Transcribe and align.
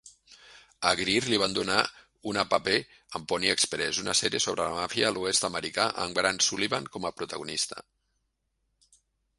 A 0.91 0.93
Greer 1.01 1.19
li 1.33 1.37
van 1.41 1.51
donar 1.57 1.81
una 2.31 2.45
paper 2.53 2.73
en 3.19 3.27
"Pony 3.33 3.51
Express", 3.55 4.01
una 4.05 4.17
sèrie 4.21 4.43
sobre 4.47 4.63
la 4.69 4.79
màfia 4.81 5.11
a 5.11 5.13
l'oest 5.19 5.47
americà 5.51 5.87
amb 6.07 6.19
Grant 6.21 6.43
Sullivan 6.49 6.91
com 6.97 7.09
a 7.11 7.15
protagonista. 7.21 7.89